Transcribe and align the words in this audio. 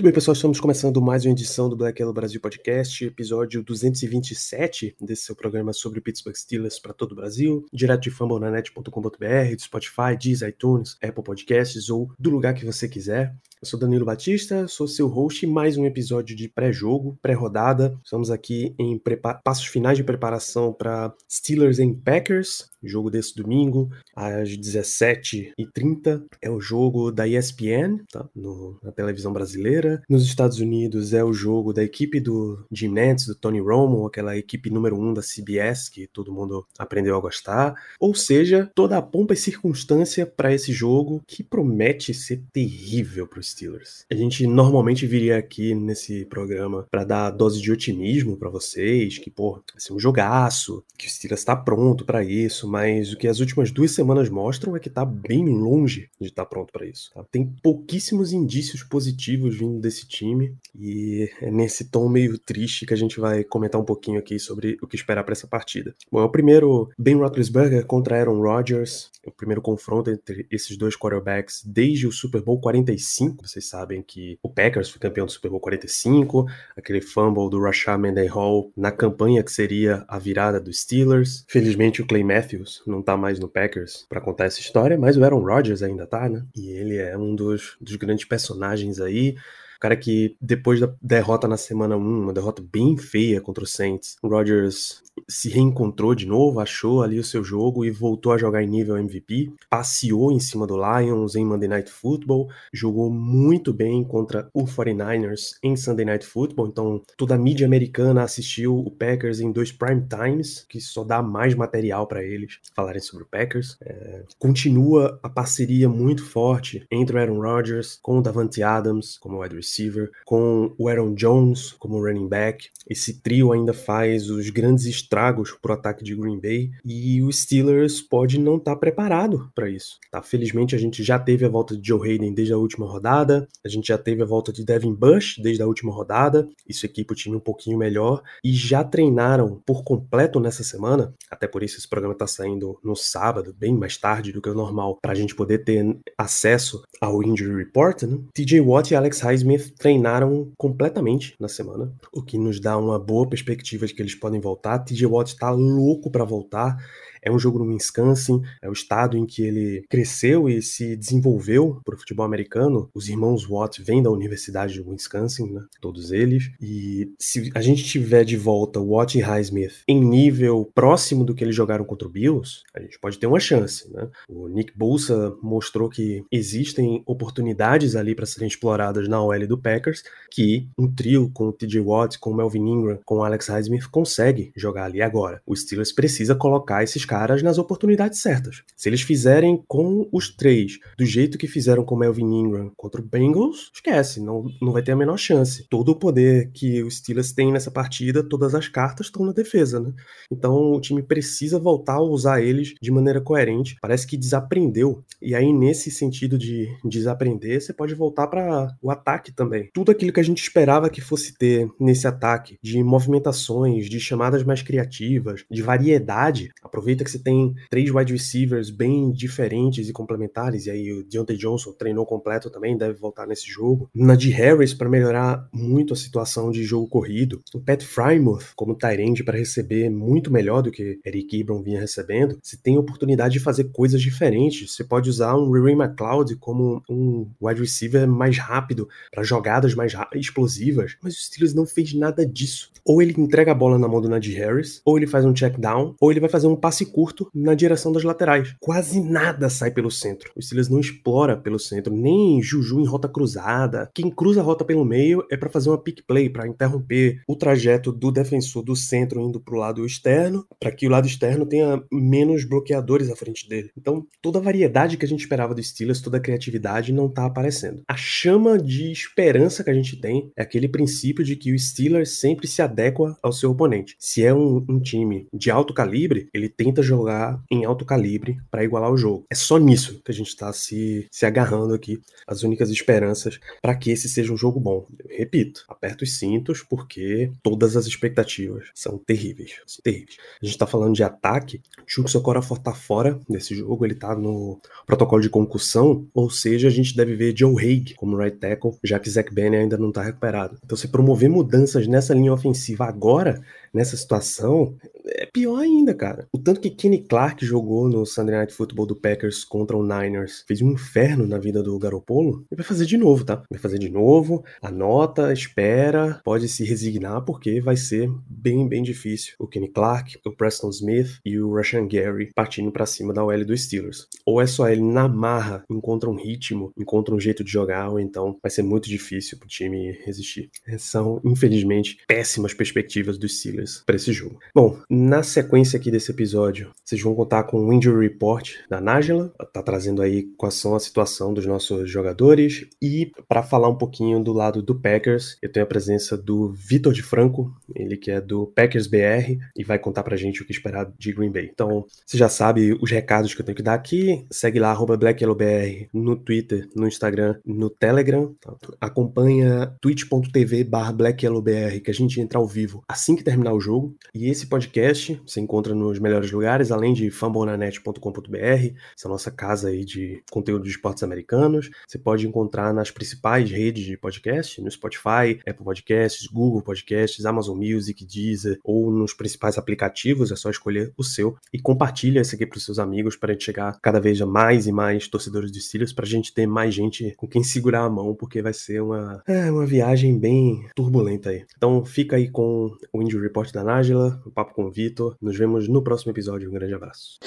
Muito 0.00 0.06
bem, 0.06 0.14
pessoal, 0.14 0.32
estamos 0.32 0.58
começando 0.58 1.02
mais 1.02 1.26
uma 1.26 1.32
edição 1.32 1.68
do 1.68 1.76
Black 1.76 2.00
Yellow 2.00 2.14
Brasil 2.14 2.40
Podcast, 2.40 3.04
episódio 3.04 3.62
227 3.62 4.96
desse 4.98 5.24
seu 5.24 5.36
programa 5.36 5.74
sobre 5.74 6.00
Pittsburgh 6.00 6.34
Steelers 6.34 6.78
para 6.78 6.94
todo 6.94 7.12
o 7.12 7.14
Brasil, 7.14 7.66
direto 7.70 8.04
de 8.04 8.10
fambonanet.com.br, 8.10 9.54
do 9.54 9.60
Spotify, 9.60 10.16
Deezer, 10.18 10.48
iTunes, 10.48 10.96
Apple 11.02 11.22
Podcasts 11.22 11.90
ou 11.90 12.10
do 12.18 12.30
lugar 12.30 12.54
que 12.54 12.64
você 12.64 12.88
quiser. 12.88 13.36
Eu 13.60 13.68
sou 13.68 13.78
Danilo 13.78 14.06
Batista, 14.06 14.66
sou 14.66 14.88
seu 14.88 15.06
host 15.06 15.46
mais 15.46 15.76
um 15.76 15.84
episódio 15.84 16.34
de 16.34 16.48
pré-jogo, 16.48 17.18
pré-rodada. 17.20 17.94
Estamos 18.02 18.30
aqui 18.30 18.74
em 18.78 18.98
passos 19.44 19.66
finais 19.66 19.98
de 19.98 20.02
preparação 20.02 20.72
para 20.72 21.12
Steelers 21.30 21.78
em 21.78 21.92
Packers, 21.92 22.70
jogo 22.88 23.10
desse 23.10 23.34
domingo, 23.34 23.90
às 24.14 24.50
17h30. 24.50 26.22
É 26.40 26.50
o 26.50 26.60
jogo 26.60 27.10
da 27.10 27.26
ESPN, 27.26 28.04
tá? 28.10 28.28
No, 28.34 28.78
na 28.82 28.92
televisão 28.92 29.32
brasileira. 29.32 30.02
Nos 30.08 30.24
Estados 30.24 30.58
Unidos 30.58 31.12
é 31.12 31.22
o 31.24 31.32
jogo 31.32 31.72
da 31.72 31.82
equipe 31.82 32.20
do 32.20 32.64
Jim 32.70 32.88
Nantz, 32.88 33.26
do 33.26 33.34
Tony 33.34 33.60
Romo, 33.60 34.06
aquela 34.06 34.36
equipe 34.36 34.70
número 34.70 34.96
1 34.96 35.08
um 35.08 35.14
da 35.14 35.22
CBS 35.22 35.88
que 35.88 36.06
todo 36.06 36.32
mundo 36.32 36.66
aprendeu 36.78 37.16
a 37.16 37.20
gostar. 37.20 37.74
Ou 37.98 38.14
seja, 38.14 38.70
toda 38.74 38.96
a 38.96 39.02
pompa 39.02 39.34
e 39.34 39.36
circunstância 39.36 40.26
para 40.26 40.54
esse 40.54 40.72
jogo 40.72 41.22
que 41.26 41.42
promete 41.42 42.14
ser 42.14 42.42
terrível 42.52 43.26
para 43.26 43.40
os 43.40 43.50
Steelers. 43.50 44.04
A 44.10 44.14
gente 44.14 44.46
normalmente 44.46 45.06
viria 45.06 45.38
aqui 45.38 45.74
nesse 45.74 46.24
programa 46.26 46.86
para 46.90 47.04
dar 47.04 47.30
dose 47.30 47.60
de 47.60 47.72
otimismo 47.72 48.36
para 48.36 48.48
vocês, 48.48 49.18
que, 49.18 49.30
pô, 49.30 49.52
vai 49.52 49.62
ser 49.78 49.92
um 49.92 49.98
jogaço, 49.98 50.84
que 50.96 51.06
o 51.06 51.10
Steelers 51.10 51.40
está 51.40 51.56
pronto 51.56 52.04
para 52.04 52.24
isso, 52.24 52.68
mas 52.70 53.12
o 53.12 53.16
que 53.16 53.26
as 53.26 53.40
últimas 53.40 53.72
duas 53.72 53.90
semanas 53.90 54.28
mostram 54.28 54.76
é 54.76 54.78
que 54.78 54.88
tá 54.88 55.04
bem 55.04 55.44
longe 55.44 56.08
de 56.20 56.28
estar 56.28 56.44
tá 56.44 56.48
pronto 56.48 56.72
para 56.72 56.86
isso. 56.86 57.10
Tá? 57.12 57.24
Tem 57.32 57.44
pouquíssimos 57.62 58.32
indícios 58.32 58.84
positivos 58.84 59.56
vindo 59.56 59.80
desse 59.80 60.06
time 60.06 60.54
e 60.78 61.28
é 61.40 61.50
nesse 61.50 61.90
tom 61.90 62.08
meio 62.08 62.38
triste 62.38 62.86
que 62.86 62.94
a 62.94 62.96
gente 62.96 63.18
vai 63.18 63.42
comentar 63.42 63.80
um 63.80 63.84
pouquinho 63.84 64.20
aqui 64.20 64.38
sobre 64.38 64.78
o 64.80 64.86
que 64.86 64.94
esperar 64.94 65.24
para 65.24 65.32
essa 65.32 65.48
partida. 65.48 65.94
Bom, 66.12 66.20
é 66.20 66.24
o 66.24 66.30
primeiro 66.30 66.88
Ben 66.96 67.16
Roethlisberger 67.16 67.84
contra 67.86 68.16
Aaron 68.16 68.40
Rodgers, 68.40 69.10
é 69.26 69.28
o 69.28 69.32
primeiro 69.32 69.60
confronto 69.60 70.08
entre 70.08 70.46
esses 70.48 70.76
dois 70.76 70.96
quarterbacks 70.96 71.62
desde 71.66 72.06
o 72.06 72.12
Super 72.12 72.40
Bowl 72.40 72.60
45 72.60 73.48
vocês 73.48 73.68
sabem 73.68 74.00
que 74.00 74.38
o 74.42 74.48
Packers 74.48 74.90
foi 74.90 75.00
campeão 75.00 75.26
do 75.26 75.32
Super 75.32 75.50
Bowl 75.50 75.60
45, 75.60 76.46
aquele 76.76 77.00
fumble 77.00 77.50
do 77.50 77.60
Rashad 77.60 78.00
Mendenhall 78.00 78.70
na 78.76 78.92
campanha 78.92 79.42
que 79.42 79.50
seria 79.50 80.04
a 80.06 80.18
virada 80.18 80.60
dos 80.60 80.80
Steelers. 80.80 81.44
Felizmente 81.48 82.02
o 82.02 82.06
Clay 82.06 82.22
Matthews 82.22 82.59
não 82.86 83.02
tá 83.02 83.16
mais 83.16 83.38
no 83.38 83.48
Packers 83.48 84.06
para 84.08 84.20
contar 84.20 84.44
essa 84.44 84.60
história, 84.60 84.98
mas 84.98 85.16
o 85.16 85.24
Aaron 85.24 85.42
Rodgers 85.44 85.82
ainda 85.82 86.06
tá, 86.06 86.28
né? 86.28 86.44
E 86.56 86.70
ele 86.70 86.96
é 86.96 87.16
um 87.16 87.34
dos, 87.34 87.76
dos 87.80 87.96
grandes 87.96 88.24
personagens 88.24 89.00
aí 89.00 89.36
cara 89.80 89.96
que 89.96 90.36
depois 90.40 90.78
da 90.78 90.92
derrota 91.00 91.48
na 91.48 91.56
semana 91.56 91.96
1, 91.96 92.00
uma 92.00 92.34
derrota 92.34 92.62
bem 92.62 92.98
feia 92.98 93.40
contra 93.40 93.64
o 93.64 93.66
Saints, 93.66 94.16
Rodgers 94.22 95.02
se 95.30 95.48
reencontrou 95.48 96.14
de 96.14 96.26
novo, 96.26 96.60
achou 96.60 97.02
ali 97.02 97.18
o 97.18 97.24
seu 97.24 97.44
jogo 97.44 97.84
e 97.84 97.90
voltou 97.90 98.32
a 98.32 98.38
jogar 98.38 98.62
em 98.62 98.66
nível 98.66 98.98
MVP, 98.98 99.52
passeou 99.70 100.32
em 100.32 100.40
cima 100.40 100.66
do 100.66 100.76
Lions 100.76 101.36
em 101.36 101.44
Monday 101.44 101.68
Night 101.68 101.90
Football, 101.90 102.48
jogou 102.72 103.08
muito 103.10 103.72
bem 103.72 104.02
contra 104.02 104.50
o 104.52 104.64
49ers 104.64 105.52
em 105.62 105.76
Sunday 105.76 106.04
Night 106.04 106.26
Football, 106.26 106.66
então 106.66 107.02
toda 107.16 107.36
a 107.36 107.38
mídia 107.38 107.66
americana 107.66 108.24
assistiu 108.24 108.76
o 108.76 108.90
Packers 108.90 109.40
em 109.40 109.52
dois 109.52 109.70
prime 109.70 110.02
times, 110.08 110.66
que 110.68 110.80
só 110.80 111.04
dá 111.04 111.22
mais 111.22 111.54
material 111.54 112.06
para 112.06 112.24
eles 112.24 112.58
falarem 112.74 113.00
sobre 113.00 113.24
o 113.24 113.28
Packers. 113.28 113.76
É, 113.82 114.24
continua 114.38 115.18
a 115.22 115.28
parceria 115.28 115.88
muito 115.88 116.24
forte 116.24 116.84
entre 116.90 117.16
o 117.16 117.20
Aaron 117.20 117.40
Rodgers 117.40 117.98
com 118.02 118.18
o 118.18 118.22
Davante 118.22 118.62
Adams 118.62 119.16
como 119.18 119.40
wide 119.40 119.54
receiver, 119.54 120.10
com 120.24 120.74
o 120.76 120.88
Aaron 120.88 121.14
Jones 121.14 121.72
como 121.78 122.04
running 122.04 122.28
back. 122.28 122.68
Esse 122.88 123.20
trio 123.20 123.52
ainda 123.52 123.72
faz 123.72 124.28
os 124.28 124.50
grandes 124.50 124.86
estragos 124.86 125.19
pro 125.60 125.74
ataque 125.74 126.04
de 126.04 126.14
Green 126.14 126.40
Bay 126.40 126.70
e 126.84 127.22
o 127.22 127.32
Steelers 127.32 128.00
pode 128.00 128.38
não 128.38 128.56
estar 128.56 128.72
tá 128.72 128.76
preparado 128.76 129.50
para 129.54 129.68
isso. 129.68 129.98
Tá? 130.10 130.22
Felizmente 130.22 130.74
a 130.74 130.78
gente 130.78 131.02
já 131.02 131.18
teve 131.18 131.44
a 131.44 131.48
volta 131.48 131.76
de 131.76 131.86
Joe 131.86 132.08
Hayden 132.08 132.32
desde 132.32 132.52
a 132.52 132.58
última 132.58 132.86
rodada, 132.86 133.46
a 133.64 133.68
gente 133.68 133.88
já 133.88 133.98
teve 133.98 134.22
a 134.22 134.26
volta 134.26 134.52
de 134.52 134.64
Devin 134.64 134.94
Bush 134.94 135.38
desde 135.42 135.62
a 135.62 135.66
última 135.66 135.92
rodada, 135.92 136.48
isso 136.68 136.86
equipa 136.86 137.12
o 137.12 137.16
time 137.16 137.36
um 137.36 137.40
pouquinho 137.40 137.78
melhor 137.78 138.22
e 138.44 138.52
já 138.52 138.82
treinaram 138.82 139.60
por 139.66 139.82
completo 139.82 140.40
nessa 140.40 140.62
semana, 140.62 141.14
até 141.30 141.46
por 141.46 141.62
isso 141.62 141.78
esse 141.78 141.88
programa 141.88 142.14
está 142.14 142.26
saindo 142.26 142.78
no 142.82 142.96
sábado, 142.96 143.54
bem 143.56 143.76
mais 143.76 143.96
tarde 143.96 144.32
do 144.32 144.40
que 144.40 144.48
o 144.48 144.54
normal, 144.54 144.98
para 145.02 145.12
a 145.12 145.14
gente 145.14 145.34
poder 145.34 145.64
ter 145.64 145.98
acesso 146.16 146.82
ao 147.00 147.22
Injury 147.22 147.56
Report. 147.56 148.02
Né? 148.02 148.18
TJ 148.34 148.60
Watt 148.60 148.90
e 148.90 148.96
Alex 148.96 149.20
Highsmith 149.20 149.74
treinaram 149.78 150.52
completamente 150.56 151.34
na 151.38 151.48
semana, 151.48 151.92
o 152.12 152.22
que 152.22 152.38
nos 152.38 152.60
dá 152.60 152.76
uma 152.76 152.98
boa 152.98 153.28
perspectiva 153.28 153.86
de 153.86 153.94
que 153.94 154.02
eles 154.02 154.14
podem 154.14 154.40
voltar. 154.40 154.78
TJ 154.80 155.06
Watt 155.10 155.36
tá 155.36 155.50
louco 155.50 156.10
para 156.10 156.24
voltar. 156.24 156.76
É 157.22 157.30
um 157.30 157.38
jogo 157.38 157.58
no 157.58 157.72
Wisconsin, 157.72 158.42
é 158.62 158.68
o 158.68 158.72
estado 158.72 159.16
em 159.16 159.26
que 159.26 159.42
ele 159.42 159.84
cresceu 159.88 160.48
e 160.48 160.62
se 160.62 160.96
desenvolveu 160.96 161.80
para 161.84 161.94
o 161.94 161.98
futebol 161.98 162.24
americano. 162.24 162.90
Os 162.94 163.08
irmãos 163.08 163.48
Watt 163.48 163.82
vêm 163.82 164.02
da 164.02 164.10
Universidade 164.10 164.74
de 164.74 164.80
Wisconsin, 164.80 165.50
né? 165.50 165.62
todos 165.80 166.12
eles. 166.12 166.50
E 166.60 167.12
se 167.18 167.50
a 167.54 167.60
gente 167.60 167.84
tiver 167.84 168.24
de 168.24 168.36
volta 168.36 168.80
Watt 168.80 169.18
e 169.18 169.20
Highsmith 169.20 169.82
em 169.86 170.00
nível 170.00 170.70
próximo 170.74 171.24
do 171.24 171.34
que 171.34 171.44
eles 171.44 171.54
jogaram 171.54 171.84
contra 171.84 172.06
o 172.06 172.10
Bills, 172.10 172.62
a 172.74 172.80
gente 172.80 172.98
pode 172.98 173.18
ter 173.18 173.26
uma 173.26 173.40
chance. 173.40 173.90
Né? 173.92 174.08
O 174.28 174.48
Nick 174.48 174.76
Bolsa 174.76 175.34
mostrou 175.42 175.88
que 175.88 176.24
existem 176.30 177.02
oportunidades 177.06 177.96
ali 177.96 178.14
para 178.14 178.26
serem 178.26 178.48
exploradas 178.48 179.08
na 179.08 179.22
OL 179.22 179.46
do 179.46 179.58
Packers, 179.58 180.02
que 180.30 180.68
um 180.78 180.90
trio 180.90 181.30
com 181.32 181.48
o 181.48 181.52
TJ 181.52 181.80
Watt, 181.80 182.18
com 182.18 182.30
o 182.30 182.34
Melvin 182.34 182.66
Ingram, 182.66 182.98
com 183.04 183.16
o 183.16 183.24
Alex 183.24 183.48
Highsmith 183.48 183.88
consegue 183.90 184.52
jogar 184.56 184.84
ali 184.84 185.02
agora. 185.02 185.40
O 185.46 185.54
Steelers 185.54 185.92
precisa 185.92 186.34
colocar 186.34 186.82
esses 186.82 187.04
caras 187.10 187.42
nas 187.42 187.58
oportunidades 187.58 188.22
certas. 188.22 188.62
Se 188.76 188.88
eles 188.88 189.02
fizerem 189.02 189.60
com 189.66 190.08
os 190.12 190.28
três 190.28 190.78
do 190.96 191.04
jeito 191.04 191.36
que 191.36 191.48
fizeram 191.48 191.84
com 191.84 191.96
Melvin 191.96 192.22
Ingram 192.22 192.70
contra 192.76 193.00
o 193.00 193.04
Bengals, 193.04 193.72
esquece, 193.74 194.20
não, 194.20 194.44
não 194.62 194.70
vai 194.70 194.80
ter 194.80 194.92
a 194.92 194.96
menor 194.96 195.16
chance. 195.16 195.66
Todo 195.68 195.88
o 195.88 195.96
poder 195.96 196.52
que 196.54 196.80
os 196.84 196.98
Steelers 196.98 197.32
têm 197.32 197.50
nessa 197.50 197.68
partida, 197.68 198.22
todas 198.22 198.54
as 198.54 198.68
cartas 198.68 199.08
estão 199.08 199.26
na 199.26 199.32
defesa, 199.32 199.80
né? 199.80 199.92
Então 200.30 200.70
o 200.70 200.80
time 200.80 201.02
precisa 201.02 201.58
voltar 201.58 201.94
a 201.94 202.00
usar 202.00 202.40
eles 202.40 202.74
de 202.80 202.92
maneira 202.92 203.20
coerente. 203.20 203.76
Parece 203.82 204.06
que 204.06 204.16
desaprendeu. 204.16 205.02
E 205.20 205.34
aí, 205.34 205.52
nesse 205.52 205.90
sentido 205.90 206.38
de 206.38 206.68
desaprender, 206.84 207.60
você 207.60 207.72
pode 207.72 207.92
voltar 207.92 208.28
para 208.28 208.72
o 208.80 208.88
ataque 208.88 209.32
também. 209.32 209.68
Tudo 209.74 209.90
aquilo 209.90 210.12
que 210.12 210.20
a 210.20 210.24
gente 210.24 210.40
esperava 210.40 210.88
que 210.88 211.00
fosse 211.00 211.34
ter 211.36 211.68
nesse 211.80 212.06
ataque, 212.06 212.56
de 212.62 212.84
movimentações, 212.84 213.88
de 213.88 213.98
chamadas 213.98 214.44
mais 214.44 214.62
criativas, 214.62 215.44
de 215.50 215.60
variedade. 215.60 216.50
Aproveita 216.62 216.99
que 217.04 217.10
você 217.10 217.18
tem 217.18 217.54
três 217.70 217.90
wide 217.90 218.12
receivers 218.12 218.70
bem 218.70 219.10
diferentes 219.10 219.88
e 219.88 219.92
complementares, 219.92 220.66
e 220.66 220.70
aí 220.70 220.92
o 220.92 221.04
Deontay 221.04 221.36
Johnson 221.36 221.72
treinou 221.72 222.06
completo 222.06 222.50
também, 222.50 222.76
deve 222.76 222.94
voltar 222.94 223.26
nesse 223.26 223.48
jogo. 223.48 223.88
Najee 223.94 224.30
Harris 224.30 224.74
para 224.74 224.88
melhorar 224.88 225.48
muito 225.52 225.92
a 225.92 225.96
situação 225.96 226.50
de 226.50 226.62
jogo 226.64 226.88
corrido. 226.88 227.42
O 227.54 227.60
Pat 227.60 227.82
Frymouth 227.82 228.54
como 228.56 228.74
Tyrande 228.74 229.24
para 229.24 229.38
receber 229.38 229.90
muito 229.90 230.32
melhor 230.32 230.62
do 230.62 230.70
que 230.70 230.98
Eric 231.04 231.40
Ebron 231.40 231.62
vinha 231.62 231.80
recebendo. 231.80 232.38
Você 232.42 232.56
tem 232.56 232.78
oportunidade 232.78 233.34
de 233.34 233.40
fazer 233.40 233.64
coisas 233.72 234.00
diferentes. 234.00 234.74
Você 234.74 234.84
pode 234.84 235.08
usar 235.08 235.36
um 235.36 235.50
Ray 235.50 235.74
McLeod 235.74 236.36
como 236.36 236.82
um 236.88 237.26
wide 237.40 237.60
receiver 237.60 238.06
mais 238.08 238.38
rápido 238.38 238.88
para 239.10 239.22
jogadas 239.22 239.74
mais 239.74 239.92
explosivas, 240.14 240.96
mas 241.02 241.14
o 241.14 241.22
Steelers 241.22 241.54
não 241.54 241.66
fez 241.66 241.94
nada 241.94 242.26
disso. 242.26 242.70
Ou 242.84 243.02
ele 243.02 243.14
entrega 243.18 243.52
a 243.52 243.54
bola 243.54 243.78
na 243.78 243.88
mão 243.88 244.00
do 244.00 244.08
Najee 244.08 244.34
Harris, 244.34 244.80
ou 244.84 244.96
ele 244.96 245.06
faz 245.06 245.24
um 245.24 245.34
check 245.34 245.58
down, 245.58 245.94
ou 246.00 246.10
ele 246.10 246.20
vai 246.20 246.28
fazer 246.28 246.46
um 246.46 246.56
passe 246.56 246.86
curto 246.90 247.28
na 247.34 247.54
direção 247.54 247.92
das 247.92 248.02
laterais. 248.02 248.54
Quase 248.60 249.00
nada 249.00 249.48
sai 249.48 249.70
pelo 249.70 249.90
centro. 249.90 250.32
O 250.36 250.42
Steelers 250.42 250.68
não 250.68 250.80
explora 250.80 251.36
pelo 251.36 251.58
centro, 251.58 251.94
nem 251.94 252.42
Juju 252.42 252.80
em 252.80 252.86
rota 252.86 253.08
cruzada. 253.08 253.90
Quem 253.94 254.10
cruza 254.10 254.40
a 254.40 254.44
rota 254.44 254.64
pelo 254.64 254.84
meio 254.84 255.24
é 255.30 255.36
para 255.36 255.50
fazer 255.50 255.70
uma 255.70 255.82
pick 255.82 256.02
play, 256.06 256.28
para 256.28 256.46
interromper 256.46 257.22
o 257.26 257.36
trajeto 257.36 257.92
do 257.92 258.10
defensor 258.10 258.62
do 258.62 258.74
centro 258.76 259.20
indo 259.20 259.40
para 259.40 259.54
o 259.54 259.58
lado 259.58 259.86
externo, 259.86 260.44
para 260.58 260.72
que 260.72 260.86
o 260.86 260.90
lado 260.90 261.06
externo 261.06 261.46
tenha 261.46 261.82
menos 261.92 262.44
bloqueadores 262.44 263.10
à 263.10 263.16
frente 263.16 263.48
dele. 263.48 263.70
Então, 263.76 264.06
toda 264.20 264.38
a 264.38 264.42
variedade 264.42 264.96
que 264.96 265.04
a 265.04 265.08
gente 265.08 265.20
esperava 265.20 265.54
do 265.54 265.62
Steelers, 265.62 266.00
toda 266.00 266.16
a 266.16 266.20
criatividade 266.20 266.92
não 266.92 267.08
tá 267.08 267.26
aparecendo. 267.26 267.82
A 267.88 267.96
chama 267.96 268.58
de 268.58 268.90
esperança 268.90 269.62
que 269.62 269.70
a 269.70 269.74
gente 269.74 270.00
tem 270.00 270.30
é 270.36 270.42
aquele 270.42 270.68
princípio 270.68 271.24
de 271.24 271.36
que 271.36 271.52
o 271.52 271.58
Steelers 271.58 272.18
sempre 272.18 272.46
se 272.46 272.62
adequa 272.62 273.16
ao 273.22 273.32
seu 273.32 273.50
oponente. 273.50 273.96
Se 273.98 274.24
é 274.24 274.34
um, 274.34 274.64
um 274.68 274.80
time 274.80 275.26
de 275.32 275.50
alto 275.50 275.72
calibre, 275.74 276.28
ele 276.34 276.48
tenta 276.48 276.79
jogar 276.82 277.42
em 277.50 277.64
alto 277.64 277.84
calibre 277.84 278.38
para 278.50 278.64
igualar 278.64 278.90
o 278.90 278.96
jogo. 278.96 279.26
É 279.30 279.34
só 279.34 279.58
nisso 279.58 280.00
que 280.04 280.10
a 280.10 280.14
gente 280.14 280.28
está 280.28 280.52
se, 280.52 281.06
se 281.10 281.26
agarrando 281.26 281.74
aqui, 281.74 282.00
as 282.26 282.42
únicas 282.42 282.70
esperanças 282.70 283.38
para 283.62 283.74
que 283.74 283.90
esse 283.90 284.08
seja 284.08 284.32
um 284.32 284.36
jogo 284.36 284.60
bom. 284.60 284.86
Eu 284.98 285.18
repito, 285.18 285.64
aperta 285.68 286.04
os 286.04 286.18
cintos 286.18 286.62
porque 286.62 287.30
todas 287.42 287.76
as 287.76 287.86
expectativas 287.86 288.68
são 288.74 288.98
terríveis. 288.98 289.60
São 289.66 289.82
terríveis. 289.82 290.16
A 290.40 290.44
gente 290.44 290.54
está 290.54 290.66
falando 290.66 290.94
de 290.94 291.02
ataque, 291.02 291.60
Chuck 291.86 292.10
Socorafor 292.10 292.58
tá 292.58 292.72
fora 292.72 293.18
desse 293.28 293.54
jogo, 293.54 293.84
ele 293.84 293.94
tá 293.94 294.14
no 294.14 294.60
protocolo 294.86 295.22
de 295.22 295.28
concussão, 295.28 296.06
ou 296.14 296.30
seja, 296.30 296.68
a 296.68 296.70
gente 296.70 296.96
deve 296.96 297.14
ver 297.14 297.36
Joe 297.36 297.54
Haig 297.62 297.94
como 297.94 298.16
right 298.16 298.36
tackle, 298.36 298.72
já 298.82 298.98
que 298.98 299.10
Zach 299.10 299.32
Benny 299.32 299.56
ainda 299.56 299.76
não 299.76 299.92
tá 299.92 300.02
recuperado. 300.02 300.58
Então, 300.64 300.76
se 300.76 300.88
promover 300.88 301.28
mudanças 301.28 301.86
nessa 301.86 302.14
linha 302.14 302.32
ofensiva 302.32 302.84
agora, 302.84 303.42
nessa 303.72 303.96
situação, 303.96 304.76
é 305.06 305.26
pior 305.26 305.58
ainda, 305.58 305.94
cara. 305.94 306.28
O 306.32 306.38
tanto 306.38 306.60
que 306.60 306.70
Kenny 306.70 307.02
Clark 307.02 307.44
jogou 307.44 307.88
no 307.88 308.04
Sunday 308.04 308.36
Night 308.36 308.52
Football 308.52 308.86
do 308.86 308.96
Packers 308.96 309.44
contra 309.44 309.76
o 309.76 309.82
Niners 309.82 310.44
fez 310.46 310.60
um 310.60 310.72
inferno 310.72 311.26
na 311.26 311.38
vida 311.38 311.62
do 311.62 311.78
Garopolo, 311.78 312.44
ele 312.50 312.58
vai 312.58 312.64
fazer 312.64 312.86
de 312.86 312.96
novo, 312.96 313.24
tá? 313.24 313.42
Vai 313.50 313.58
fazer 313.58 313.78
de 313.78 313.88
novo, 313.88 314.44
anota, 314.62 315.32
espera, 315.32 316.20
pode 316.24 316.48
se 316.48 316.64
resignar, 316.64 317.24
porque 317.24 317.60
vai 317.60 317.76
ser 317.76 318.10
bem, 318.28 318.68
bem 318.68 318.82
difícil. 318.82 319.34
O 319.38 319.46
Kenny 319.46 319.68
Clark, 319.68 320.18
o 320.24 320.34
Preston 320.34 320.70
Smith 320.70 321.18
e 321.24 321.38
o 321.38 321.54
Rashan 321.54 321.86
Gary 321.86 322.30
partindo 322.34 322.70
para 322.70 322.86
cima 322.86 323.12
da 323.12 323.24
OL 323.24 323.44
dos 323.44 323.64
Steelers. 323.64 324.06
Ou 324.26 324.40
é 324.40 324.46
só 324.46 324.68
ele 324.68 324.82
na 324.82 325.08
marra, 325.08 325.64
encontra 325.70 326.10
um 326.10 326.16
ritmo, 326.16 326.72
encontra 326.78 327.14
um 327.14 327.20
jeito 327.20 327.44
de 327.44 327.50
jogar, 327.50 327.88
ou 327.88 328.00
então 328.00 328.36
vai 328.42 328.50
ser 328.50 328.62
muito 328.62 328.88
difícil 328.88 329.38
pro 329.38 329.48
time 329.48 329.92
resistir. 330.04 330.50
São, 330.78 331.20
infelizmente, 331.24 331.98
péssimas 332.06 332.54
perspectivas 332.54 333.18
dos 333.18 333.38
Steelers 333.38 333.59
para 333.84 333.96
esse 333.96 334.12
jogo. 334.12 334.38
Bom, 334.54 334.78
na 334.88 335.22
sequência 335.22 335.78
aqui 335.78 335.90
desse 335.90 336.10
episódio, 336.10 336.70
vocês 336.84 337.00
vão 337.00 337.14
contar 337.14 337.44
com 337.44 337.66
o 337.66 337.72
Injury 337.72 338.08
Report 338.08 338.50
da 338.68 338.80
Nájila, 338.80 339.32
tá 339.52 339.62
trazendo 339.62 340.02
aí 340.02 340.24
quais 340.36 340.54
são 340.54 340.74
a 340.74 340.80
situação 340.80 341.32
dos 341.32 341.46
nossos 341.46 341.90
jogadores 341.90 342.66
e 342.82 343.10
para 343.28 343.42
falar 343.42 343.68
um 343.68 343.76
pouquinho 343.76 344.22
do 344.22 344.32
lado 344.32 344.62
do 344.62 344.74
Packers, 344.74 345.36
eu 345.42 345.50
tenho 345.50 345.64
a 345.64 345.68
presença 345.68 346.16
do 346.16 346.50
Vitor 346.52 346.92
de 346.92 347.02
Franco, 347.02 347.52
ele 347.74 347.96
que 347.96 348.10
é 348.10 348.20
do 348.20 348.46
Packers 348.46 348.86
BR 348.86 349.38
e 349.56 349.64
vai 349.64 349.78
contar 349.78 350.02
pra 350.02 350.16
gente 350.16 350.42
o 350.42 350.46
que 350.46 350.52
esperar 350.52 350.90
de 350.98 351.12
Green 351.12 351.30
Bay. 351.30 351.50
Então, 351.52 351.84
você 352.06 352.16
já 352.16 352.28
sabe 352.28 352.76
os 352.80 352.90
recados 352.90 353.34
que 353.34 353.40
eu 353.40 353.44
tenho 353.44 353.56
que 353.56 353.62
dar 353.62 353.74
aqui, 353.74 354.24
segue 354.30 354.58
lá 354.58 354.74
BlackYellowBR 354.74 355.88
no 355.92 356.16
Twitter, 356.16 356.68
no 356.74 356.86
Instagram, 356.86 357.36
no 357.44 357.70
Telegram, 357.70 358.34
tá? 358.40 358.54
acompanha 358.80 359.74
twitch.tv 359.80 360.64
BlackYellowBR 360.64 361.80
que 361.80 361.90
a 361.90 361.94
gente 361.94 362.20
entra 362.20 362.38
ao 362.38 362.46
vivo 362.46 362.82
assim 362.88 363.14
que 363.14 363.24
terminar 363.24 363.49
o 363.52 363.60
jogo 363.60 363.94
e 364.14 364.28
esse 364.28 364.46
podcast 364.46 365.20
você 365.26 365.40
encontra 365.40 365.74
nos 365.74 365.98
melhores 365.98 366.30
lugares, 366.30 366.70
além 366.70 366.92
de 366.92 367.10
fambonanet.com.br, 367.10 368.74
essa 368.96 369.08
nossa 369.08 369.30
casa 369.30 369.68
aí 369.68 369.84
de 369.84 370.22
conteúdo 370.30 370.64
de 370.64 370.70
esportes 370.70 371.02
americanos. 371.02 371.70
Você 371.86 371.98
pode 371.98 372.26
encontrar 372.26 372.72
nas 372.72 372.90
principais 372.90 373.50
redes 373.50 373.84
de 373.84 373.96
podcast, 373.96 374.60
no 374.60 374.70
Spotify, 374.70 375.38
Apple 375.46 375.64
Podcasts, 375.64 376.26
Google 376.26 376.62
Podcasts, 376.62 377.24
Amazon 377.24 377.56
Music, 377.56 378.04
Deezer 378.04 378.58
ou 378.64 378.90
nos 378.90 379.12
principais 379.12 379.58
aplicativos, 379.58 380.32
é 380.32 380.36
só 380.36 380.50
escolher 380.50 380.92
o 380.96 381.04
seu 381.04 381.36
e 381.52 381.60
compartilha 381.60 382.20
esse 382.20 382.34
aqui 382.34 382.46
para 382.46 382.58
os 382.58 382.64
seus 382.64 382.78
amigos 382.78 383.16
para 383.16 383.30
a 383.30 383.32
gente 383.32 383.44
chegar 383.44 383.78
cada 383.80 384.00
vez 384.00 384.20
a 384.20 384.26
mais 384.26 384.66
e 384.66 384.72
mais 384.72 385.08
torcedores 385.08 385.50
de 385.50 385.60
Steelers, 385.60 385.92
para 385.92 386.04
a 386.04 386.08
gente 386.08 386.32
ter 386.32 386.46
mais 386.46 386.74
gente 386.74 387.14
com 387.16 387.26
quem 387.26 387.42
segurar 387.42 387.84
a 387.84 387.90
mão, 387.90 388.14
porque 388.14 388.42
vai 388.42 388.52
ser 388.52 388.82
uma, 388.82 389.22
é, 389.26 389.50
uma 389.50 389.66
viagem 389.66 390.18
bem 390.18 390.68
turbulenta 390.74 391.30
aí. 391.30 391.44
Então 391.56 391.84
fica 391.84 392.16
aí 392.16 392.28
com 392.28 392.70
o 392.92 393.02
Injury 393.02 393.24
Report 393.24 393.39
da 393.48 393.64
Nájila, 393.64 394.20
o 394.26 394.30
papo 394.30 394.52
com 394.52 394.64
o 394.64 394.70
Vitor. 394.70 395.16
Nos 395.22 395.38
vemos 395.38 395.66
no 395.66 395.82
próximo 395.82 396.12
episódio. 396.12 396.50
Um 396.50 396.52
grande 396.52 396.74
abraço. 396.74 397.18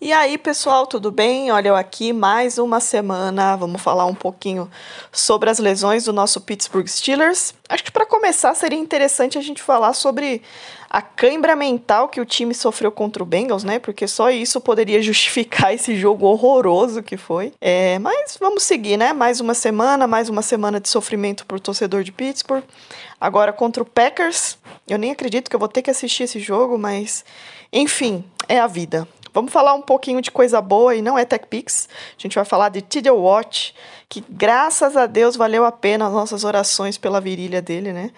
E 0.00 0.12
aí, 0.12 0.38
pessoal, 0.38 0.86
tudo 0.86 1.10
bem? 1.10 1.50
Olha 1.50 1.68
eu 1.68 1.76
aqui 1.76 2.12
mais 2.12 2.58
uma 2.58 2.78
semana. 2.78 3.56
Vamos 3.56 3.82
falar 3.82 4.06
um 4.06 4.14
pouquinho 4.14 4.70
sobre 5.10 5.50
as 5.50 5.58
lesões 5.58 6.04
do 6.04 6.12
nosso 6.12 6.40
Pittsburgh 6.40 6.86
Steelers. 6.86 7.54
Acho 7.68 7.82
que 7.82 7.90
para 7.90 8.06
começar 8.06 8.54
seria 8.54 8.78
interessante 8.78 9.38
a 9.38 9.40
gente 9.40 9.62
falar 9.62 9.94
sobre 9.94 10.42
a 10.94 11.02
cãibra 11.02 11.56
mental 11.56 12.08
que 12.08 12.20
o 12.20 12.24
time 12.24 12.54
sofreu 12.54 12.92
contra 12.92 13.20
o 13.20 13.26
Bengals, 13.26 13.64
né? 13.64 13.80
Porque 13.80 14.06
só 14.06 14.30
isso 14.30 14.60
poderia 14.60 15.00
justificar 15.02 15.74
esse 15.74 15.96
jogo 15.96 16.26
horroroso 16.26 17.02
que 17.02 17.16
foi. 17.16 17.52
É, 17.60 17.98
mas 17.98 18.36
vamos 18.38 18.62
seguir, 18.62 18.96
né? 18.96 19.12
Mais 19.12 19.40
uma 19.40 19.54
semana, 19.54 20.06
mais 20.06 20.28
uma 20.28 20.40
semana 20.40 20.78
de 20.78 20.88
sofrimento 20.88 21.44
para 21.46 21.56
o 21.56 21.60
torcedor 21.60 22.04
de 22.04 22.12
Pittsburgh. 22.12 22.62
Agora 23.24 23.54
contra 23.54 23.82
o 23.82 23.86
Packers. 23.86 24.58
Eu 24.86 24.98
nem 24.98 25.10
acredito 25.10 25.48
que 25.48 25.56
eu 25.56 25.58
vou 25.58 25.66
ter 25.66 25.80
que 25.80 25.90
assistir 25.90 26.24
esse 26.24 26.38
jogo, 26.38 26.76
mas 26.76 27.24
enfim, 27.72 28.22
é 28.46 28.60
a 28.60 28.66
vida. 28.66 29.08
Vamos 29.32 29.50
falar 29.50 29.72
um 29.72 29.80
pouquinho 29.80 30.20
de 30.20 30.30
coisa 30.30 30.60
boa 30.60 30.94
e 30.94 31.00
não 31.00 31.16
é 31.16 31.24
TechPix. 31.24 31.88
A 32.18 32.20
gente 32.20 32.34
vai 32.34 32.44
falar 32.44 32.68
de 32.68 32.82
TJ 32.82 33.10
Watt, 33.10 33.74
que 34.10 34.22
graças 34.28 34.94
a 34.94 35.06
Deus 35.06 35.36
valeu 35.36 35.64
a 35.64 35.72
pena 35.72 36.06
as 36.06 36.12
nossas 36.12 36.44
orações 36.44 36.98
pela 36.98 37.18
virilha 37.18 37.62
dele, 37.62 37.94
né? 37.94 38.10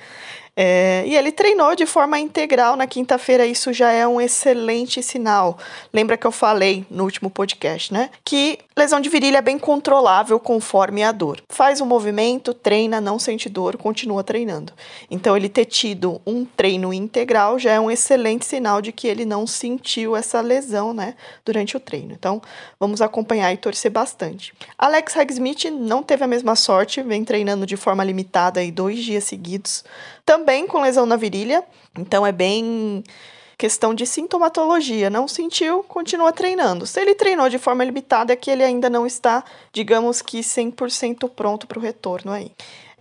É, 0.58 1.04
e 1.06 1.14
ele 1.14 1.30
treinou 1.30 1.76
de 1.76 1.84
forma 1.84 2.18
integral 2.18 2.76
na 2.76 2.86
quinta-feira, 2.86 3.44
isso 3.44 3.74
já 3.74 3.92
é 3.92 4.06
um 4.06 4.18
excelente 4.18 5.02
sinal. 5.02 5.58
Lembra 5.92 6.16
que 6.16 6.26
eu 6.26 6.32
falei 6.32 6.86
no 6.90 7.04
último 7.04 7.28
podcast, 7.28 7.92
né? 7.92 8.08
Que 8.24 8.58
lesão 8.74 8.98
de 8.98 9.10
virilha 9.10 9.38
é 9.38 9.42
bem 9.42 9.58
controlável 9.58 10.40
conforme 10.40 11.04
a 11.04 11.12
dor. 11.12 11.42
Faz 11.50 11.82
um 11.82 11.86
movimento, 11.86 12.54
treina, 12.54 13.02
não 13.02 13.18
sente 13.18 13.50
dor, 13.50 13.76
continua 13.76 14.24
treinando. 14.24 14.72
Então, 15.10 15.36
ele 15.36 15.50
ter 15.50 15.66
tido 15.66 16.22
um 16.26 16.46
treino 16.46 16.92
integral 16.92 17.58
já 17.58 17.72
é 17.72 17.80
um 17.80 17.90
excelente 17.90 18.46
sinal 18.46 18.80
de 18.80 18.92
que 18.92 19.06
ele 19.06 19.26
não 19.26 19.46
sentiu 19.46 20.16
essa 20.16 20.40
lesão, 20.40 20.94
né? 20.94 21.16
Durante 21.44 21.76
o 21.76 21.80
treino. 21.80 22.14
Então, 22.14 22.40
vamos 22.80 23.02
acompanhar 23.02 23.52
e 23.52 23.58
torcer 23.58 23.90
bastante. 23.90 24.54
Alex 24.78 25.14
Hagsmith 25.14 25.70
não 25.70 26.02
teve 26.02 26.24
a 26.24 26.26
mesma 26.26 26.56
sorte, 26.56 27.02
vem 27.02 27.24
treinando 27.24 27.66
de 27.66 27.76
forma 27.76 28.02
limitada 28.02 28.60
aí 28.60 28.70
dois 28.70 29.04
dias 29.04 29.24
seguidos 29.24 29.84
também 30.26 30.45
com 30.66 30.80
lesão 30.80 31.04
na 31.06 31.16
virilha, 31.16 31.64
então 31.98 32.26
é 32.26 32.32
bem 32.32 33.02
questão 33.58 33.94
de 33.94 34.06
sintomatologia. 34.06 35.10
Não 35.10 35.26
sentiu, 35.26 35.82
continua 35.82 36.32
treinando. 36.32 36.86
Se 36.86 37.00
ele 37.00 37.14
treinou 37.14 37.48
de 37.48 37.58
forma 37.58 37.84
limitada, 37.84 38.32
é 38.32 38.36
que 38.36 38.50
ele 38.50 38.62
ainda 38.62 38.88
não 38.90 39.06
está, 39.06 39.44
digamos 39.72 40.22
que 40.22 40.40
100% 40.40 41.28
pronto 41.30 41.66
para 41.66 41.78
o 41.78 41.82
retorno 41.82 42.32
aí. 42.32 42.52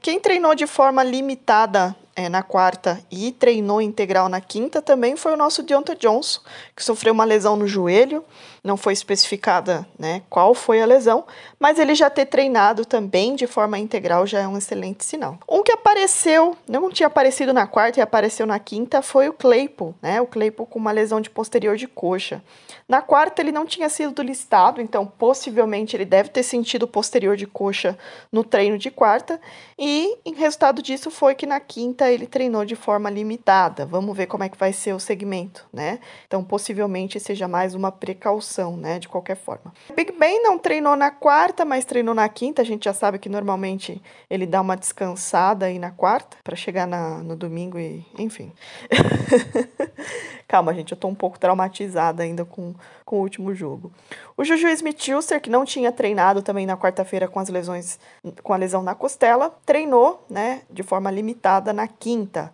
Quem 0.02 0.20
treinou 0.20 0.56
de 0.56 0.68
forma 0.68 1.04
limitada 1.04 1.96
é, 2.16 2.30
na 2.30 2.42
quarta 2.42 3.00
e 3.12 3.32
treinou 3.32 3.82
integral 3.82 4.30
na 4.30 4.40
quinta 4.40 4.82
também 4.82 5.16
foi 5.16 5.34
o 5.34 5.38
nosso 5.38 5.62
Deontay 5.62 5.96
Johnson, 5.98 6.40
que 6.76 6.84
sofreu 6.84 7.14
uma 7.14 7.26
lesão 7.26 7.56
no 7.56 7.68
joelho 7.68 8.24
não 8.66 8.76
foi 8.76 8.94
especificada 8.94 9.88
né, 9.98 10.24
qual 10.28 10.56
foi 10.56 10.82
a 10.82 10.86
lesão, 10.88 11.24
mas 11.60 11.78
ele 11.78 11.94
já 11.94 12.10
ter 12.10 12.26
treinado 12.26 12.84
também 12.84 13.36
de 13.36 13.46
forma 13.46 13.78
integral 13.78 14.26
já 14.26 14.40
é 14.40 14.48
um 14.48 14.58
excelente 14.58 15.06
sinal. 15.06 15.38
Um 15.48 15.62
que 15.62 15.72
apareceu, 15.72 16.58
não 16.68 16.90
tinha 16.90 17.06
aparecido 17.06 17.54
na 17.54 17.68
quarta 17.68 18.00
e 18.00 18.02
apareceu 18.02 18.48
na 18.48 18.58
quinta, 18.58 19.04
foi 19.04 19.30
o 19.30 19.34
Claypool, 19.34 19.94
né? 20.02 20.20
O 20.20 20.26
Claypool 20.26 20.66
com 20.66 20.80
uma 20.80 20.92
lesão 20.92 21.22
de 21.22 21.30
posterior 21.30 21.78
de 21.78 21.88
coxa. 21.88 22.42
Na 22.90 23.04
quarta 23.04 23.42
ele 23.42 23.52
não 23.52 23.68
tinha 23.68 23.88
sido 23.88 24.24
listado, 24.24 24.82
então 24.82 25.06
possivelmente 25.06 25.96
ele 25.96 26.06
deve 26.06 26.30
ter 26.30 26.42
sentido 26.42 26.88
posterior 26.88 27.38
de 27.38 27.46
coxa 27.46 27.96
no 28.32 28.44
treino 28.44 28.80
de 28.80 28.90
quarta, 28.90 29.40
e 29.78 30.18
em 30.26 30.34
resultado 30.34 30.82
disso 30.82 31.12
foi 31.12 31.36
que 31.36 31.46
na 31.46 31.60
quinta 31.60 32.05
ele 32.12 32.28
treinou 32.28 32.66
de 32.66 32.76
forma 32.76 33.10
limitada. 33.10 33.86
Vamos 33.86 34.16
ver 34.16 34.28
como 34.28 34.44
é 34.44 34.50
que 34.50 34.58
vai 34.58 34.74
ser 34.74 34.94
o 34.94 35.00
segmento, 35.00 35.66
né? 35.72 36.00
Então 36.28 36.44
possivelmente 36.44 37.20
seja 37.20 37.48
mais 37.48 37.76
uma 37.76 37.92
precaução 37.92 38.76
né? 38.76 39.00
De 39.00 39.08
qualquer 39.08 39.36
forma. 39.36 39.74
Big 39.96 40.12
Ben 40.14 40.42
não 40.42 40.58
treinou 40.58 40.96
na 40.96 41.12
quarta, 41.12 41.66
mas 41.66 41.86
treinou 41.86 42.14
na 42.14 42.28
quinta. 42.30 42.62
A 42.62 42.66
gente 42.66 42.86
já 42.86 42.94
sabe 42.94 43.20
que 43.20 43.30
normalmente 43.30 44.02
ele 44.30 44.46
dá 44.46 44.62
uma 44.62 44.76
descansada 44.76 45.66
aí 45.66 45.80
na 45.80 45.92
quarta 45.92 46.38
para 46.44 46.56
chegar 46.56 46.88
na, 46.88 47.18
no 47.20 47.36
domingo 47.36 47.78
e, 47.80 48.06
enfim. 48.18 48.52
Calma, 50.48 50.74
gente, 50.74 50.92
eu 50.92 50.98
tô 50.98 51.08
um 51.08 51.16
pouco 51.16 51.40
traumatizada 51.40 52.22
ainda 52.22 52.46
com, 52.46 52.76
com 53.04 53.18
o 53.18 53.22
último 53.22 53.54
jogo. 53.54 53.92
O 54.38 54.44
Juju 54.44 54.68
Smith-Schuster, 54.68 55.42
que 55.42 55.50
não 55.50 55.66
tinha 55.66 55.92
treinado 55.92 56.42
também 56.42 56.66
na 56.66 56.78
quarta-feira 56.78 57.28
com 57.28 57.40
as 57.40 57.50
lesões, 57.50 58.00
com 58.44 58.54
a 58.54 58.58
lesão 58.58 58.84
na 58.84 58.94
costela, 58.94 59.50
treinou, 59.66 60.24
né, 60.30 60.62
de 60.70 60.84
forma 60.84 61.10
limitada 61.10 61.74
na 61.74 61.88
quinta. 62.00 62.52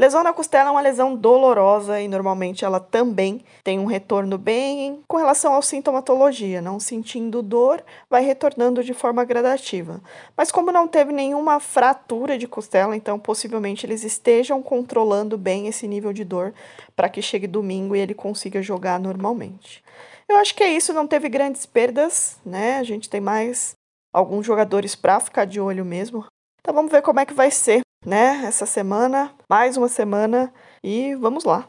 Lesão 0.00 0.22
na 0.22 0.32
costela 0.32 0.70
é 0.70 0.72
uma 0.72 0.80
lesão 0.80 1.14
dolorosa 1.14 2.00
e 2.00 2.08
normalmente 2.08 2.64
ela 2.64 2.80
também 2.80 3.44
tem 3.62 3.78
um 3.78 3.84
retorno 3.84 4.38
bem 4.38 5.02
com 5.06 5.18
relação 5.18 5.54
à 5.54 5.60
sintomatologia, 5.60 6.62
não 6.62 6.80
sentindo 6.80 7.42
dor, 7.42 7.84
vai 8.08 8.24
retornando 8.24 8.82
de 8.82 8.94
forma 8.94 9.22
gradativa. 9.26 10.00
Mas 10.34 10.50
como 10.50 10.72
não 10.72 10.88
teve 10.88 11.12
nenhuma 11.12 11.60
fratura 11.60 12.38
de 12.38 12.48
costela, 12.48 12.96
então 12.96 13.18
possivelmente 13.18 13.84
eles 13.84 14.02
estejam 14.02 14.62
controlando 14.62 15.36
bem 15.36 15.66
esse 15.66 15.86
nível 15.86 16.14
de 16.14 16.24
dor 16.24 16.54
para 16.96 17.10
que 17.10 17.20
chegue 17.20 17.46
domingo 17.46 17.94
e 17.94 18.00
ele 18.00 18.14
consiga 18.14 18.62
jogar 18.62 18.98
normalmente. 18.98 19.84
Eu 20.26 20.38
acho 20.38 20.54
que 20.54 20.62
é 20.62 20.72
isso, 20.72 20.94
não 20.94 21.06
teve 21.06 21.28
grandes 21.28 21.66
perdas, 21.66 22.38
né? 22.42 22.78
A 22.78 22.84
gente 22.84 23.10
tem 23.10 23.20
mais 23.20 23.74
alguns 24.14 24.46
jogadores 24.46 24.94
para 24.94 25.20
ficar 25.20 25.44
de 25.44 25.60
olho 25.60 25.84
mesmo. 25.84 26.24
Então 26.60 26.72
vamos 26.72 26.90
ver 26.90 27.02
como 27.02 27.20
é 27.20 27.26
que 27.26 27.34
vai 27.34 27.50
ser, 27.50 27.82
né? 28.04 28.42
Essa 28.46 28.66
semana, 28.66 29.32
mais 29.48 29.76
uma 29.76 29.88
semana 29.88 30.52
e 30.82 31.14
vamos 31.16 31.44
lá. 31.44 31.68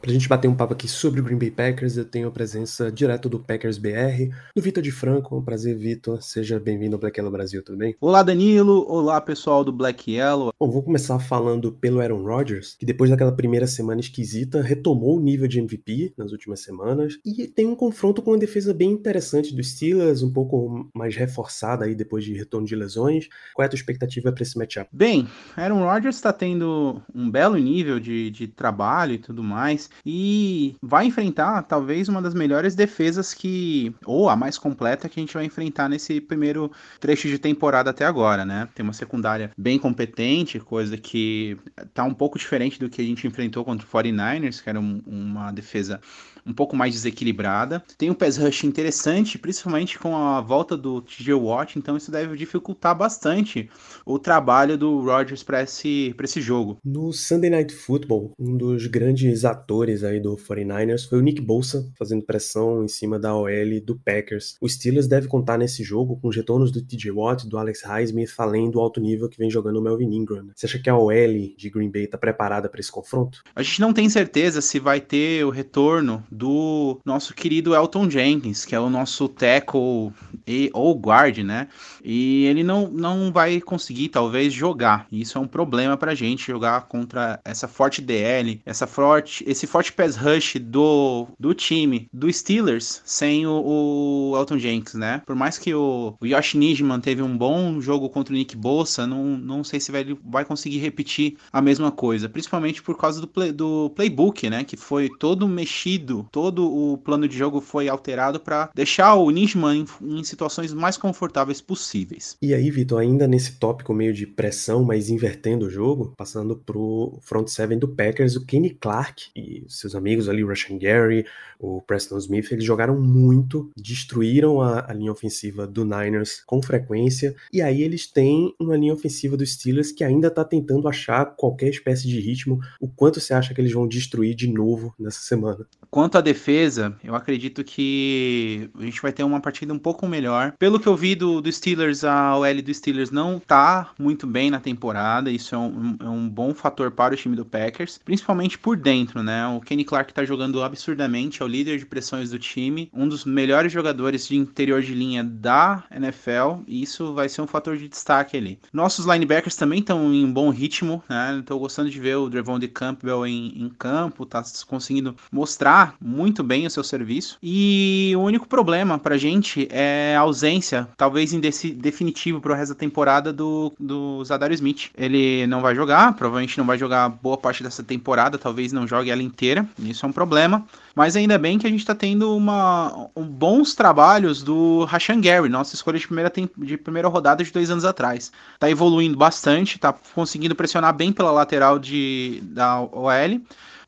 Pra 0.00 0.12
gente 0.12 0.28
bater 0.28 0.46
um 0.46 0.54
papo 0.54 0.74
aqui 0.74 0.86
sobre 0.86 1.20
o 1.20 1.24
Green 1.24 1.36
Bay 1.36 1.50
Packers, 1.50 1.96
eu 1.96 2.04
tenho 2.04 2.28
a 2.28 2.30
presença 2.30 2.90
direto 2.90 3.28
do 3.28 3.40
Packers 3.40 3.78
BR, 3.78 4.32
do 4.54 4.62
Vitor 4.62 4.80
de 4.80 4.92
Franco. 4.92 5.36
Um 5.36 5.42
prazer, 5.42 5.76
Vitor. 5.76 6.22
Seja 6.22 6.60
bem-vindo 6.60 6.94
ao 6.94 7.00
Black 7.00 7.18
Yellow 7.18 7.32
Brasil, 7.32 7.64
tudo 7.64 7.78
bem? 7.78 7.96
Olá, 8.00 8.22
Danilo. 8.22 8.86
Olá, 8.88 9.20
pessoal 9.20 9.64
do 9.64 9.72
Black 9.72 10.12
Yellow. 10.12 10.52
Bom, 10.58 10.70
vou 10.70 10.84
começar 10.84 11.18
falando 11.18 11.72
pelo 11.72 12.00
Aaron 12.00 12.22
Rodgers, 12.22 12.76
que 12.78 12.86
depois 12.86 13.10
daquela 13.10 13.32
primeira 13.32 13.66
semana 13.66 14.00
esquisita, 14.00 14.62
retomou 14.62 15.16
o 15.16 15.20
nível 15.20 15.48
de 15.48 15.58
MVP 15.58 16.14
nas 16.16 16.30
últimas 16.30 16.60
semanas 16.60 17.18
e 17.26 17.48
tem 17.48 17.66
um 17.66 17.74
confronto 17.74 18.22
com 18.22 18.30
uma 18.30 18.38
defesa 18.38 18.72
bem 18.72 18.92
interessante 18.92 19.54
dos 19.54 19.72
Steelers, 19.72 20.22
um 20.22 20.32
pouco 20.32 20.88
mais 20.94 21.16
reforçada 21.16 21.84
aí 21.84 21.94
depois 21.96 22.24
de 22.24 22.34
retorno 22.34 22.66
de 22.66 22.76
lesões. 22.76 23.28
Qual 23.52 23.64
é 23.64 23.66
a 23.66 23.68
tua 23.68 23.76
expectativa 23.76 24.30
para 24.30 24.44
esse 24.44 24.56
matchup? 24.56 24.88
Bem, 24.92 25.26
Aaron 25.56 25.82
Rodgers 25.82 26.16
está 26.16 26.32
tendo 26.32 27.02
um 27.12 27.28
belo 27.28 27.56
nível 27.56 27.98
de, 27.98 28.30
de 28.30 28.46
trabalho 28.46 29.14
e 29.14 29.18
tudo 29.18 29.42
mais 29.42 29.87
e 30.04 30.76
vai 30.82 31.06
enfrentar 31.06 31.62
talvez 31.62 32.08
uma 32.08 32.22
das 32.22 32.34
melhores 32.34 32.74
defesas 32.74 33.34
que, 33.34 33.94
ou 34.04 34.28
a 34.28 34.36
mais 34.36 34.58
completa 34.58 35.08
que 35.08 35.18
a 35.18 35.22
gente 35.22 35.34
vai 35.34 35.44
enfrentar 35.44 35.88
nesse 35.88 36.20
primeiro 36.20 36.70
trecho 37.00 37.28
de 37.28 37.38
temporada 37.38 37.90
até 37.90 38.04
agora, 38.04 38.44
né? 38.44 38.68
Tem 38.74 38.82
uma 38.82 38.92
secundária 38.92 39.50
bem 39.56 39.78
competente, 39.78 40.58
coisa 40.58 40.96
que 40.96 41.56
tá 41.94 42.04
um 42.04 42.14
pouco 42.14 42.38
diferente 42.38 42.78
do 42.78 42.88
que 42.88 43.02
a 43.02 43.04
gente 43.04 43.26
enfrentou 43.26 43.64
contra 43.64 43.86
o 43.86 43.90
49ers, 43.90 44.62
que 44.62 44.68
era 44.68 44.80
um, 44.80 45.02
uma 45.06 45.50
defesa 45.50 46.00
um 46.48 46.54
pouco 46.54 46.74
mais 46.74 46.94
desequilibrada. 46.94 47.82
Tem 47.96 48.10
um 48.10 48.14
pass 48.14 48.36
rush 48.38 48.64
interessante, 48.64 49.38
principalmente 49.38 49.98
com 49.98 50.16
a 50.16 50.40
volta 50.40 50.76
do 50.76 51.02
TJ 51.02 51.34
Watt, 51.34 51.78
então 51.78 51.96
isso 51.96 52.10
deve 52.10 52.36
dificultar 52.36 52.96
bastante 52.96 53.68
o 54.06 54.18
trabalho 54.18 54.78
do 54.78 55.00
Rodgers 55.02 55.42
para 55.42 55.62
esse, 55.62 56.14
esse 56.22 56.40
jogo. 56.40 56.78
No 56.84 57.12
Sunday 57.12 57.50
Night 57.50 57.74
Football, 57.74 58.32
um 58.38 58.56
dos 58.56 58.86
grandes 58.86 59.44
atores 59.44 60.02
aí 60.02 60.18
do 60.18 60.36
49ers 60.36 61.08
foi 61.08 61.18
o 61.18 61.22
Nick 61.22 61.40
Bolsa, 61.40 61.90
fazendo 61.98 62.24
pressão 62.24 62.84
em 62.84 62.88
cima 62.88 63.18
da 63.18 63.34
OL 63.34 63.80
do 63.84 63.98
Packers. 63.98 64.56
O 64.60 64.68
Steelers 64.68 65.06
deve 65.06 65.28
contar 65.28 65.58
nesse 65.58 65.82
jogo 65.82 66.16
com 66.16 66.28
os 66.28 66.36
retornos 66.36 66.72
do 66.72 66.82
TJ 66.82 67.10
Watt, 67.10 67.46
do 67.46 67.58
Alex 67.58 67.82
Highsmith, 67.82 68.32
além 68.38 68.70
do 68.70 68.80
alto 68.80 69.00
nível 69.00 69.28
que 69.28 69.38
vem 69.38 69.50
jogando 69.50 69.76
o 69.76 69.82
Melvin 69.82 70.14
Ingram. 70.14 70.48
Você 70.54 70.66
acha 70.66 70.78
que 70.78 70.88
a 70.88 70.96
OL 70.96 71.54
de 71.56 71.70
Green 71.70 71.90
Bay 71.90 72.04
está 72.04 72.16
preparada 72.16 72.68
para 72.68 72.80
esse 72.80 72.90
confronto? 72.90 73.42
A 73.54 73.62
gente 73.62 73.80
não 73.80 73.92
tem 73.92 74.08
certeza 74.08 74.60
se 74.60 74.78
vai 74.78 75.00
ter 75.00 75.44
o 75.44 75.50
retorno 75.50 76.22
do 76.38 77.00
nosso 77.04 77.34
querido 77.34 77.74
Elton 77.74 78.08
Jenkins, 78.08 78.64
que 78.64 78.74
é 78.74 78.80
o 78.80 78.88
nosso 78.88 79.28
tackle 79.28 80.12
e, 80.46 80.70
ou 80.72 80.94
guard, 80.94 81.38
né? 81.38 81.68
E 82.04 82.44
ele 82.44 82.62
não, 82.62 82.88
não 82.88 83.32
vai 83.32 83.60
conseguir, 83.60 84.08
talvez, 84.08 84.52
jogar. 84.52 85.06
Isso 85.10 85.36
é 85.36 85.40
um 85.40 85.46
problema 85.46 85.96
pra 85.96 86.14
gente, 86.14 86.46
jogar 86.46 86.82
contra 86.82 87.40
essa 87.44 87.66
forte 87.66 88.00
DL, 88.00 88.60
essa 88.64 88.86
forte, 88.86 89.44
esse 89.46 89.66
forte 89.66 89.92
pass 89.92 90.16
rush 90.16 90.56
do, 90.60 91.26
do 91.38 91.52
time, 91.52 92.08
do 92.12 92.32
Steelers, 92.32 93.02
sem 93.04 93.46
o, 93.46 94.32
o 94.32 94.36
Elton 94.36 94.58
Jenkins, 94.58 94.94
né? 94.94 95.22
Por 95.26 95.34
mais 95.34 95.58
que 95.58 95.74
o, 95.74 96.14
o 96.20 96.26
Yosh 96.26 96.54
Nijman 96.54 97.00
teve 97.00 97.20
um 97.22 97.36
bom 97.36 97.80
jogo 97.80 98.08
contra 98.08 98.32
o 98.32 98.36
Nick 98.36 98.56
Bossa, 98.56 99.06
não, 99.06 99.36
não 99.36 99.64
sei 99.64 99.80
se 99.80 99.90
vai, 99.90 100.06
vai 100.24 100.44
conseguir 100.44 100.78
repetir 100.78 101.36
a 101.52 101.60
mesma 101.60 101.90
coisa, 101.90 102.28
principalmente 102.28 102.80
por 102.82 102.96
causa 102.96 103.20
do, 103.20 103.26
play, 103.26 103.50
do 103.50 103.90
playbook, 103.90 104.48
né? 104.48 104.62
Que 104.62 104.76
foi 104.76 105.08
todo 105.18 105.48
mexido 105.48 106.27
todo 106.30 106.64
o 106.66 106.98
plano 106.98 107.28
de 107.28 107.36
jogo 107.36 107.60
foi 107.60 107.88
alterado 107.88 108.40
para 108.40 108.70
deixar 108.74 109.14
o 109.14 109.30
Nijman 109.30 109.84
em, 110.02 110.18
em, 110.18 110.24
situações 110.24 110.72
mais 110.72 110.96
confortáveis 110.96 111.60
possíveis. 111.60 112.36
E 112.40 112.54
aí, 112.54 112.70
Vitor, 112.70 113.00
ainda 113.00 113.26
nesse 113.26 113.58
tópico 113.58 113.92
meio 113.92 114.12
de 114.12 114.26
pressão, 114.26 114.84
mas 114.84 115.08
invertendo 115.10 115.66
o 115.66 115.70
jogo, 115.70 116.14
passando 116.16 116.56
pro 116.56 117.18
front 117.22 117.48
seven 117.48 117.78
do 117.78 117.88
Packers, 117.88 118.36
o 118.36 118.44
Kenny 118.44 118.70
Clark 118.70 119.30
e 119.34 119.64
seus 119.68 119.94
amigos 119.94 120.28
ali, 120.28 120.44
o 120.44 120.48
Russian 120.48 120.78
Gary, 120.78 121.24
o 121.58 121.82
Preston 121.82 122.18
Smith, 122.18 122.52
eles 122.52 122.64
jogaram 122.64 123.00
muito, 123.00 123.70
destruíram 123.76 124.60
a, 124.60 124.86
a 124.88 124.92
linha 124.92 125.12
ofensiva 125.12 125.66
do 125.66 125.84
Niners 125.84 126.42
com 126.46 126.62
frequência, 126.62 127.34
e 127.52 127.60
aí 127.60 127.82
eles 127.82 128.06
têm 128.06 128.54
uma 128.60 128.76
linha 128.76 128.92
ofensiva 128.92 129.36
dos 129.36 129.52
Steelers 129.52 129.90
que 129.90 130.04
ainda 130.04 130.30
tá 130.30 130.44
tentando 130.44 130.88
achar 130.88 131.24
qualquer 131.36 131.68
espécie 131.68 132.06
de 132.06 132.20
ritmo. 132.20 132.60
O 132.80 132.88
quanto 132.88 133.20
você 133.20 133.34
acha 133.34 133.52
que 133.52 133.60
eles 133.60 133.72
vão 133.72 133.88
destruir 133.88 134.34
de 134.34 134.48
novo 134.48 134.94
nessa 134.98 135.20
semana? 135.20 135.66
Quanto 135.90 136.17
à 136.18 136.20
defesa, 136.20 136.96
eu 137.02 137.14
acredito 137.14 137.64
que 137.64 138.70
a 138.78 138.82
gente 138.82 139.00
vai 139.00 139.12
ter 139.12 139.22
uma 139.22 139.40
partida 139.40 139.72
um 139.72 139.78
pouco 139.78 140.06
melhor. 140.06 140.52
Pelo 140.58 140.78
que 140.78 140.86
eu 140.86 140.96
vi 140.96 141.14
do, 141.14 141.40
do 141.40 141.50
Steelers, 141.50 142.04
a 142.04 142.36
OL 142.36 142.62
do 142.62 142.74
Steelers 142.74 143.10
não 143.10 143.38
tá 143.38 143.90
muito 143.98 144.26
bem 144.26 144.50
na 144.50 144.60
temporada. 144.60 145.30
Isso 145.30 145.54
é 145.54 145.58
um, 145.58 145.96
é 146.00 146.08
um 146.08 146.28
bom 146.28 146.54
fator 146.54 146.90
para 146.90 147.14
o 147.14 147.16
time 147.16 147.36
do 147.36 147.44
Packers, 147.44 147.98
principalmente 148.04 148.58
por 148.58 148.76
dentro, 148.76 149.22
né? 149.22 149.46
O 149.48 149.60
Kenny 149.60 149.84
Clark 149.84 150.12
tá 150.12 150.24
jogando 150.24 150.62
absurdamente, 150.62 151.42
é 151.42 151.44
o 151.44 151.48
líder 151.48 151.78
de 151.78 151.86
pressões 151.86 152.30
do 152.30 152.38
time, 152.38 152.90
um 152.92 153.08
dos 153.08 153.24
melhores 153.24 153.72
jogadores 153.72 154.26
de 154.26 154.36
interior 154.36 154.82
de 154.82 154.94
linha 154.94 155.22
da 155.24 155.84
NFL, 155.90 156.62
e 156.66 156.82
isso 156.82 157.14
vai 157.14 157.28
ser 157.28 157.42
um 157.42 157.46
fator 157.46 157.76
de 157.76 157.88
destaque 157.88 158.36
ali. 158.36 158.58
Nossos 158.72 159.06
linebackers 159.06 159.56
também 159.56 159.80
estão 159.80 160.12
em 160.12 160.30
bom 160.30 160.50
ritmo, 160.50 161.02
né? 161.08 161.42
Tô 161.46 161.58
gostando 161.58 161.90
de 161.90 162.00
ver 162.00 162.16
o 162.16 162.28
Drevon 162.28 162.58
de 162.58 162.68
Campbell 162.68 163.26
em, 163.26 163.62
em 163.62 163.68
campo, 163.68 164.26
tá 164.26 164.42
conseguindo 164.66 165.14
mostrar 165.30 165.96
muito 166.00 166.42
bem 166.42 166.66
o 166.66 166.70
seu 166.70 166.84
serviço. 166.84 167.38
E 167.42 168.12
o 168.16 168.20
único 168.20 168.46
problema 168.46 168.98
pra 168.98 169.16
gente 169.16 169.68
é 169.70 170.14
a 170.16 170.20
ausência, 170.20 170.88
talvez 170.96 171.32
definitivo 171.74 172.40
pro 172.40 172.54
resto 172.54 172.74
da 172.74 172.78
temporada 172.78 173.32
do, 173.32 173.72
do 173.78 174.24
Zadar 174.24 174.52
Smith. 174.52 174.90
Ele 174.96 175.46
não 175.46 175.60
vai 175.60 175.74
jogar, 175.74 176.14
provavelmente 176.14 176.58
não 176.58 176.66
vai 176.66 176.78
jogar 176.78 177.08
boa 177.08 177.36
parte 177.36 177.62
dessa 177.62 177.82
temporada, 177.82 178.38
talvez 178.38 178.72
não 178.72 178.86
jogue 178.86 179.10
ela 179.10 179.22
inteira. 179.22 179.66
Isso 179.78 180.04
é 180.04 180.08
um 180.08 180.12
problema. 180.12 180.64
Mas 180.98 181.14
ainda 181.14 181.38
bem 181.38 181.60
que 181.60 181.66
a 181.68 181.70
gente 181.70 181.78
está 181.78 181.94
tendo 181.94 182.36
uma, 182.36 183.08
um, 183.14 183.22
bons 183.22 183.72
trabalhos 183.72 184.42
do 184.42 184.84
Rashan 184.84 185.20
Gary, 185.20 185.48
nossa 185.48 185.76
escolha 185.76 185.96
de 185.96 186.04
primeira, 186.04 186.32
de 186.56 186.76
primeira 186.76 187.06
rodada 187.06 187.44
de 187.44 187.52
dois 187.52 187.70
anos 187.70 187.84
atrás. 187.84 188.32
Está 188.54 188.68
evoluindo 188.68 189.16
bastante, 189.16 189.76
está 189.76 189.92
conseguindo 189.92 190.56
pressionar 190.56 190.92
bem 190.92 191.12
pela 191.12 191.30
lateral 191.30 191.78
de, 191.78 192.40
da 192.42 192.80
OL. 192.80 193.40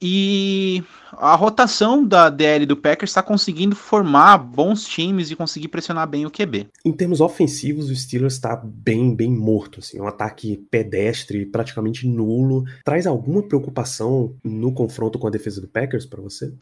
E 0.02 0.82
a 1.12 1.34
rotação 1.34 2.02
da 2.02 2.30
DL 2.30 2.64
do 2.64 2.76
Packers 2.76 3.10
está 3.10 3.22
conseguindo 3.22 3.76
formar 3.76 4.38
bons 4.38 4.86
times 4.86 5.30
e 5.30 5.36
conseguir 5.36 5.68
pressionar 5.68 6.08
bem 6.08 6.24
o 6.24 6.30
QB. 6.30 6.68
Em 6.84 6.92
termos 6.92 7.20
ofensivos, 7.20 7.90
o 7.90 7.96
Steelers 7.96 8.34
está 8.34 8.56
bem, 8.56 9.14
bem 9.14 9.30
morto. 9.30 9.80
Assim, 9.80 10.00
um 10.00 10.06
ataque 10.06 10.56
pedestre, 10.70 11.44
praticamente 11.44 12.08
nulo. 12.08 12.64
Traz 12.82 13.06
alguma 13.06 13.42
preocupação 13.42 14.34
no 14.42 14.72
confronto 14.72 15.18
com 15.18 15.26
a 15.26 15.30
defesa 15.30 15.60
do 15.60 15.68
Packers 15.68 16.06
para 16.06 16.22
você? 16.22 16.54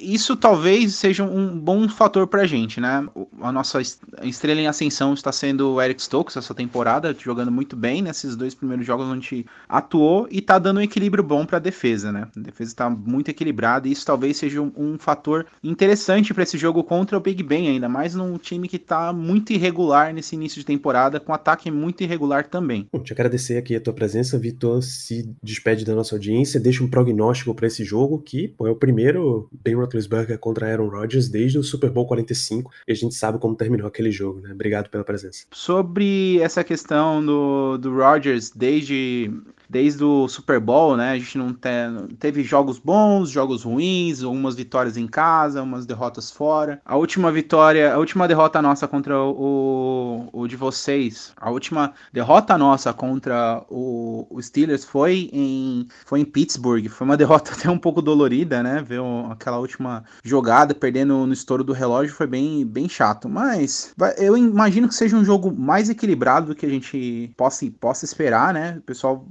Isso 0.00 0.36
talvez 0.36 0.94
seja 0.94 1.24
um 1.24 1.58
bom 1.58 1.88
fator 1.88 2.26
para 2.26 2.42
a 2.42 2.46
gente, 2.46 2.80
né? 2.80 3.06
A 3.40 3.52
nossa 3.52 3.80
estrela 4.22 4.60
em 4.60 4.66
ascensão 4.66 5.14
está 5.14 5.30
sendo 5.30 5.74
o 5.74 5.82
Eric 5.82 6.02
Stokes 6.02 6.36
essa 6.36 6.54
temporada, 6.54 7.14
jogando 7.18 7.52
muito 7.52 7.76
bem 7.76 8.02
nesses 8.02 8.34
dois 8.36 8.54
primeiros 8.54 8.84
jogos 8.84 9.06
onde 9.06 9.46
atuou 9.68 10.26
e 10.30 10.38
está 10.38 10.58
dando 10.58 10.78
um 10.78 10.82
equilíbrio 10.82 11.22
bom 11.22 11.46
para 11.46 11.58
a 11.58 11.60
defesa, 11.60 12.10
né? 12.10 12.26
A 12.36 12.40
defesa 12.40 12.70
está 12.70 12.90
muito 12.90 13.30
equilibrada 13.30 13.92
isso 13.92 14.04
talvez 14.04 14.36
seja 14.36 14.60
um, 14.60 14.72
um 14.76 14.98
fator 14.98 15.46
interessante 15.62 16.34
para 16.34 16.42
esse 16.42 16.58
jogo 16.58 16.82
contra 16.82 17.16
o 17.16 17.20
Big 17.20 17.42
Ben, 17.42 17.68
ainda 17.68 17.88
mais 17.88 18.14
num 18.14 18.36
time 18.38 18.68
que 18.68 18.76
está 18.76 19.12
muito 19.12 19.52
irregular 19.52 20.12
nesse 20.12 20.34
início 20.34 20.58
de 20.58 20.66
temporada, 20.66 21.20
com 21.20 21.32
ataque 21.32 21.70
muito 21.70 22.02
irregular 22.02 22.48
também. 22.48 22.88
Bom, 22.92 23.00
te 23.00 23.12
agradecer 23.12 23.56
aqui 23.56 23.76
a 23.76 23.80
tua 23.80 23.92
presença, 23.92 24.38
Vitor. 24.38 24.82
Se 24.82 25.30
despede 25.42 25.84
da 25.84 25.94
nossa 25.94 26.14
audiência, 26.14 26.58
deixa 26.58 26.82
um 26.82 26.88
prognóstico 26.88 27.54
para 27.54 27.66
esse 27.66 27.84
jogo, 27.84 28.18
que 28.18 28.48
pô, 28.48 28.66
é 28.66 28.70
o 28.70 28.76
primeiro 28.76 29.48
Ben 29.52 29.76
Roethlisberger 29.82 30.38
contra 30.38 30.66
Aaron 30.66 30.88
Rodgers 30.88 31.28
desde 31.28 31.58
o 31.58 31.62
Super 31.62 31.90
Bowl 31.90 32.06
45, 32.06 32.70
e 32.86 32.92
a 32.92 32.94
gente 32.94 33.14
sabe 33.14 33.38
como 33.38 33.54
terminou 33.54 33.86
aquele 33.86 34.10
jogo, 34.10 34.40
né? 34.40 34.52
Obrigado 34.52 34.88
pela 34.88 35.04
presença. 35.04 35.44
Sobre 35.52 36.38
essa 36.40 36.64
questão 36.64 37.24
do, 37.24 37.78
do 37.78 37.94
Rodgers 37.94 38.50
desde 38.50 39.30
desde 39.72 40.04
o 40.04 40.28
Super 40.28 40.60
Bowl, 40.60 40.98
né? 40.98 41.12
A 41.12 41.18
gente 41.18 41.38
não 41.38 41.54
te, 41.54 41.70
teve 42.18 42.44
jogos 42.44 42.78
bons, 42.78 43.30
jogos 43.30 43.62
ruins, 43.62 44.22
algumas 44.22 44.54
vitórias 44.54 44.98
em 44.98 45.06
casa, 45.06 45.62
umas 45.62 45.86
derrotas 45.86 46.30
fora. 46.30 46.78
A 46.84 46.94
última 46.94 47.32
vitória, 47.32 47.94
a 47.94 47.96
última 47.96 48.28
derrota 48.28 48.60
nossa 48.60 48.86
contra 48.86 49.18
o, 49.18 50.28
o 50.30 50.46
de 50.46 50.56
vocês, 50.56 51.32
a 51.38 51.50
última 51.50 51.94
derrota 52.12 52.58
nossa 52.58 52.92
contra 52.92 53.64
o, 53.70 54.26
o 54.28 54.42
Steelers 54.42 54.84
foi 54.84 55.30
em, 55.32 55.88
foi 56.04 56.20
em 56.20 56.24
Pittsburgh. 56.26 56.88
Foi 56.88 57.06
uma 57.06 57.16
derrota 57.22 57.52
até 57.54 57.70
um 57.70 57.78
pouco 57.78 58.02
dolorida, 58.02 58.62
né? 58.62 58.84
Ver 58.86 59.00
aquela 59.30 59.58
última 59.58 60.04
jogada 60.22 60.74
perdendo 60.74 61.26
no 61.26 61.32
estouro 61.32 61.64
do 61.64 61.72
relógio 61.72 62.14
foi 62.14 62.26
bem, 62.26 62.66
bem 62.66 62.90
chato. 62.90 63.26
Mas 63.26 63.94
eu 64.18 64.36
imagino 64.36 64.86
que 64.86 64.94
seja 64.94 65.16
um 65.16 65.24
jogo 65.24 65.50
mais 65.50 65.88
equilibrado 65.88 66.48
do 66.48 66.54
que 66.54 66.66
a 66.66 66.68
gente 66.68 67.32
possa, 67.38 67.64
possa 67.80 68.04
esperar, 68.04 68.52
né? 68.52 68.76
O 68.76 68.82
pessoal 68.82 69.26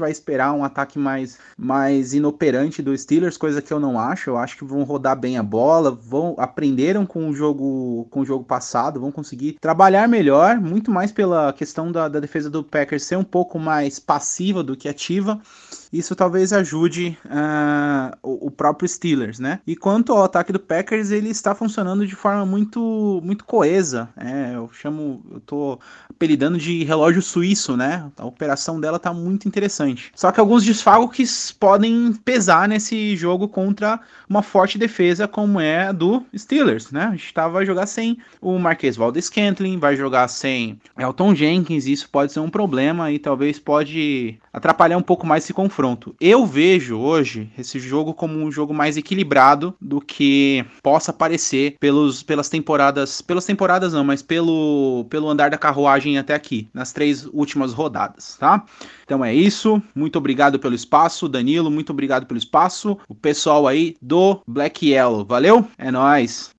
vai 0.00 0.10
esperar 0.10 0.52
um 0.52 0.64
ataque 0.64 0.98
mais, 0.98 1.38
mais 1.56 2.14
inoperante 2.14 2.82
do 2.82 2.96
Steelers, 2.96 3.36
coisa 3.36 3.62
que 3.62 3.72
eu 3.72 3.80
não 3.80 3.98
acho. 3.98 4.30
Eu 4.30 4.36
acho 4.36 4.56
que 4.56 4.64
vão 4.64 4.82
rodar 4.82 5.18
bem 5.18 5.38
a 5.38 5.42
bola, 5.42 5.90
vão 5.90 6.34
aprenderam 6.38 7.04
com 7.06 7.28
o 7.28 7.34
jogo 7.34 8.06
com 8.10 8.20
o 8.20 8.24
jogo 8.24 8.44
passado, 8.44 9.00
vão 9.00 9.12
conseguir 9.12 9.56
trabalhar 9.60 10.08
melhor, 10.08 10.60
muito 10.60 10.90
mais 10.90 11.12
pela 11.12 11.52
questão 11.52 11.90
da, 11.90 12.08
da 12.08 12.20
defesa 12.20 12.50
do 12.50 12.62
Packers 12.62 13.04
ser 13.04 13.16
um 13.16 13.24
pouco 13.24 13.58
mais 13.58 13.98
passiva 13.98 14.62
do 14.62 14.76
que 14.76 14.88
ativa 14.88 15.40
isso 15.92 16.14
talvez 16.14 16.52
ajude 16.52 17.16
uh, 17.24 18.16
o, 18.22 18.50
próprio 18.50 18.88
Steelers, 18.88 19.38
né? 19.38 19.60
E 19.66 19.76
quanto 19.76 20.12
ao 20.12 20.24
ataque 20.24 20.52
do 20.52 20.58
Packers, 20.58 21.10
ele 21.10 21.30
está 21.30 21.54
funcionando 21.54 22.06
de 22.06 22.14
forma 22.14 22.44
muito, 22.44 23.20
muito 23.24 23.44
coesa. 23.44 24.08
É, 24.16 24.52
eu 24.54 24.68
chamo, 24.72 25.24
eu 25.30 25.40
tô 25.40 25.78
apelidando 26.08 26.58
de 26.58 26.84
relógio 26.84 27.22
suíço, 27.22 27.76
né? 27.76 28.10
A 28.16 28.24
operação 28.24 28.80
dela 28.80 28.98
tá 28.98 29.12
muito 29.12 29.46
interessante. 29.46 30.10
Só 30.14 30.32
que 30.32 30.40
alguns 30.40 30.64
desfalques 30.64 31.52
podem 31.52 32.12
pesar 32.24 32.68
nesse 32.68 33.16
jogo 33.16 33.48
contra 33.48 34.00
uma 34.28 34.42
forte 34.42 34.78
defesa 34.78 35.28
como 35.28 35.60
é 35.60 35.88
a 35.88 35.92
do 35.92 36.24
Steelers, 36.36 36.90
né? 36.90 37.04
A 37.04 37.10
gente 37.12 37.32
tá, 37.32 37.46
vai 37.48 37.64
jogar 37.64 37.86
sem 37.86 38.18
o 38.40 38.58
Marquês 38.58 38.96
Valdez 38.96 39.26
Scantling, 39.26 39.78
vai 39.78 39.96
jogar 39.96 40.28
sem 40.28 40.80
Elton 40.98 41.34
Jenkins, 41.34 41.86
isso 41.86 42.08
pode 42.08 42.32
ser 42.32 42.40
um 42.40 42.50
problema 42.50 43.10
e 43.10 43.18
talvez 43.18 43.58
pode 43.58 44.38
atrapalhar 44.52 44.96
um 44.96 45.02
pouco 45.02 45.26
mais 45.26 45.44
esse 45.44 45.52
confronto. 45.52 45.75
Eu 46.20 46.46
vejo 46.46 46.96
hoje 46.98 47.50
esse 47.58 47.78
jogo 47.78 48.14
como 48.14 48.38
um 48.38 48.50
jogo 48.50 48.72
mais 48.72 48.96
equilibrado 48.96 49.74
do 49.80 50.00
que 50.00 50.64
possa 50.82 51.12
parecer 51.12 51.76
pelos, 51.78 52.22
pelas 52.22 52.48
temporadas, 52.48 53.20
pelas 53.20 53.44
temporadas 53.44 53.92
não, 53.92 54.04
mas 54.04 54.22
pelo, 54.22 55.06
pelo 55.10 55.28
andar 55.28 55.50
da 55.50 55.58
carruagem 55.58 56.18
até 56.18 56.34
aqui, 56.34 56.68
nas 56.72 56.92
três 56.92 57.26
últimas 57.26 57.72
rodadas, 57.72 58.36
tá? 58.38 58.64
Então 59.04 59.24
é 59.24 59.34
isso. 59.34 59.80
Muito 59.94 60.16
obrigado 60.16 60.58
pelo 60.58 60.74
espaço, 60.74 61.28
Danilo. 61.28 61.70
Muito 61.70 61.90
obrigado 61.90 62.26
pelo 62.26 62.38
espaço. 62.38 62.98
O 63.08 63.14
pessoal 63.14 63.66
aí 63.66 63.94
do 64.00 64.40
Black 64.46 64.90
Yellow. 64.90 65.24
Valeu? 65.24 65.66
É 65.78 65.90
nós. 65.90 66.55